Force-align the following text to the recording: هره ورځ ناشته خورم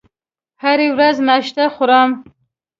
هره 0.63 0.87
ورځ 0.95 1.15
ناشته 1.27 1.63
خورم 1.73 2.09